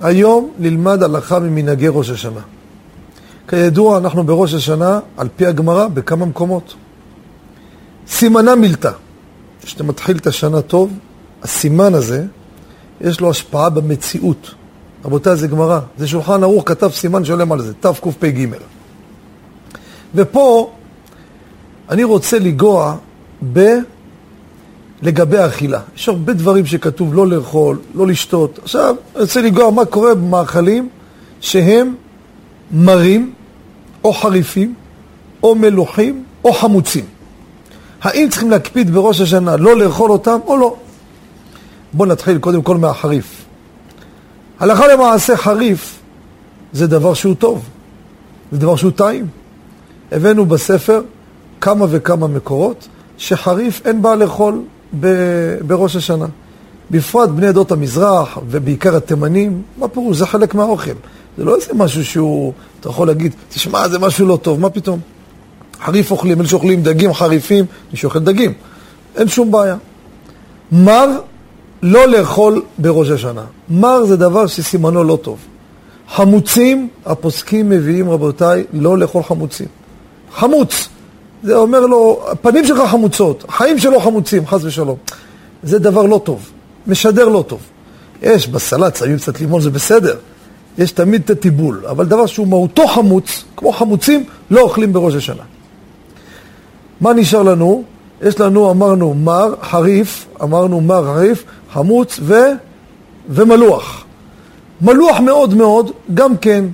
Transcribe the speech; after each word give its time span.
היום 0.00 0.50
נלמד 0.58 1.02
הלכה 1.02 1.38
ממנהגי 1.38 1.88
ראש 1.88 2.10
השנה. 2.10 2.40
כידוע, 3.48 3.98
אנחנו 3.98 4.24
בראש 4.24 4.54
השנה, 4.54 5.00
על 5.16 5.28
פי 5.36 5.46
הגמרא, 5.46 5.88
בכמה 5.88 6.26
מקומות. 6.26 6.74
סימנה 8.08 8.54
מילתא. 8.54 8.90
כשאתה 9.62 9.84
מתחיל 9.84 10.16
את 10.16 10.26
השנה 10.26 10.62
טוב, 10.62 10.92
הסימן 11.42 11.94
הזה, 11.94 12.24
יש 13.00 13.20
לו 13.20 13.30
השפעה 13.30 13.70
במציאות. 13.70 14.54
רבותיי, 15.04 15.36
זה 15.36 15.48
גמרא. 15.48 15.80
זה 15.98 16.08
שולחן 16.08 16.42
ערוך 16.42 16.62
כתב 16.66 16.90
סימן 16.92 17.24
שלם 17.24 17.52
על 17.52 17.62
זה, 17.62 17.74
תקפ"ג. 17.74 18.46
ופה 20.14 20.70
אני 21.90 22.04
רוצה 22.04 22.38
לנגוע 22.38 22.96
ב... 23.52 23.76
לגבי 25.02 25.38
האכילה. 25.38 25.80
יש 25.96 26.08
הרבה 26.08 26.32
דברים 26.32 26.66
שכתוב 26.66 27.14
לא 27.14 27.26
לאכול, 27.26 27.78
לא 27.94 28.06
לשתות. 28.06 28.58
עכשיו, 28.62 28.94
אני 29.14 29.22
רוצה 29.22 29.42
לנגוע 29.42 29.70
מה 29.70 29.84
קורה 29.84 30.14
במאכלים 30.14 30.88
שהם 31.40 31.94
מרים, 32.72 33.32
או 34.04 34.12
חריפים, 34.12 34.74
או 35.42 35.54
מלוחים, 35.54 36.24
או 36.44 36.52
חמוצים. 36.52 37.04
האם 38.02 38.28
צריכים 38.30 38.50
להקפיד 38.50 38.90
בראש 38.90 39.20
השנה 39.20 39.56
לא 39.56 39.76
לאכול 39.76 40.10
אותם 40.10 40.38
או 40.46 40.56
לא? 40.56 40.76
בואו 41.92 42.08
נתחיל 42.08 42.38
קודם 42.38 42.62
כל 42.62 42.76
מהחריף. 42.76 43.44
הלכה 44.60 44.86
למעשה 44.86 45.36
חריף 45.36 45.98
זה 46.72 46.86
דבר 46.86 47.14
שהוא 47.14 47.34
טוב, 47.34 47.62
זה 48.52 48.58
דבר 48.58 48.76
שהוא 48.76 48.90
טעים. 48.90 49.26
הבאנו 50.12 50.46
בספר 50.46 51.00
כמה 51.60 51.86
וכמה 51.90 52.26
מקורות 52.26 52.88
שחריף 53.18 53.86
אין 53.86 54.02
בעיה 54.02 54.16
לאכול 54.16 54.62
בראש 55.66 55.96
השנה. 55.96 56.26
בפרט 56.90 57.28
בני 57.28 57.46
עדות 57.46 57.72
המזרח 57.72 58.38
ובעיקר 58.48 58.96
התימנים, 58.96 59.62
מה 59.78 59.88
פירוש? 59.88 60.16
זה 60.16 60.26
חלק 60.26 60.54
מהאוכל. 60.54 60.90
זה 61.38 61.44
לא 61.44 61.56
איזה 61.56 61.74
משהו 61.74 62.04
שהוא, 62.04 62.52
אתה 62.80 62.88
יכול 62.88 63.06
להגיד, 63.06 63.34
תשמע, 63.48 63.88
זה 63.88 63.98
משהו 63.98 64.26
לא 64.26 64.38
טוב, 64.42 64.60
מה 64.60 64.70
פתאום? 64.70 65.00
חריף 65.84 66.10
אוכלים, 66.10 66.40
אלה 66.40 66.48
שאוכלים 66.48 66.82
דגים 66.82 67.14
חריפים, 67.14 67.64
מי 67.92 67.98
שאוכל 67.98 68.18
דגים, 68.18 68.52
אין 69.16 69.28
שום 69.28 69.50
בעיה. 69.50 69.76
מר, 70.72 71.08
לא 71.82 72.08
לאכול 72.08 72.62
בראש 72.78 73.08
השנה. 73.08 73.44
מר 73.68 74.04
זה 74.04 74.16
דבר 74.16 74.46
שסימנו 74.46 75.04
לא 75.04 75.18
טוב. 75.22 75.38
חמוצים, 76.08 76.88
הפוסקים 77.06 77.68
מביאים, 77.68 78.10
רבותיי, 78.10 78.64
לא 78.72 78.98
לאכול 78.98 79.22
חמוצים. 79.22 79.66
חמוץ, 80.34 80.88
זה 81.46 81.56
אומר 81.56 81.80
לו, 81.80 82.20
הפנים 82.30 82.64
שלך 82.64 82.90
חמוצות, 82.90 83.44
החיים 83.48 83.78
שלו 83.78 84.00
חמוצים, 84.00 84.46
חס 84.46 84.64
ושלום. 84.64 84.96
זה 85.62 85.78
דבר 85.78 86.02
לא 86.02 86.20
טוב, 86.24 86.50
משדר 86.86 87.28
לא 87.28 87.44
טוב. 87.46 87.60
יש 88.22 88.48
בסלט, 88.48 88.96
שמים 88.96 89.16
קצת 89.16 89.40
לימון, 89.40 89.60
זה 89.60 89.70
בסדר. 89.70 90.16
יש 90.78 90.92
תמיד 90.92 91.22
את 91.24 91.30
הטיבול, 91.30 91.82
אבל 91.90 92.06
דבר 92.06 92.26
שהוא 92.26 92.46
מהותו 92.46 92.86
חמוץ, 92.86 93.44
כמו 93.56 93.72
חמוצים, 93.72 94.24
לא 94.50 94.60
אוכלים 94.60 94.92
בראש 94.92 95.14
השנה. 95.14 95.42
מה 97.00 97.12
נשאר 97.12 97.42
לנו? 97.42 97.84
יש 98.22 98.40
לנו, 98.40 98.70
אמרנו, 98.70 99.14
מר, 99.14 99.54
חריף, 99.62 100.26
אמרנו 100.42 100.80
מר, 100.80 101.04
חריף, 101.04 101.44
חמוץ 101.72 102.20
ו... 102.22 102.34
ומלוח. 103.28 104.04
מלוח 104.80 105.20
מאוד 105.20 105.54
מאוד, 105.54 105.90
גם 106.14 106.36
כן 106.36 106.64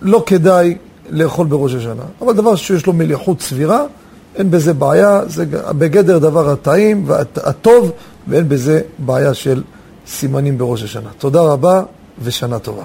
לא 0.00 0.22
כדאי 0.26 0.76
לאכול 1.10 1.46
בראש 1.46 1.74
השנה. 1.74 2.02
אבל 2.20 2.32
דבר 2.32 2.56
שיש 2.56 2.86
לו 2.86 2.92
מליחות 2.92 3.40
סבירה, 3.40 3.84
אין 4.34 4.50
בזה 4.50 4.74
בעיה, 4.74 5.20
זה 5.26 5.44
בגדר 5.78 6.18
דבר 6.18 6.50
הטעים 6.50 7.04
והטוב, 7.06 7.90
ואין 8.28 8.48
בזה 8.48 8.80
בעיה 8.98 9.34
של 9.34 9.62
סימנים 10.06 10.58
בראש 10.58 10.82
השנה. 10.82 11.08
תודה 11.18 11.42
רבה 11.42 11.82
ושנה 12.22 12.58
טובה. 12.58 12.84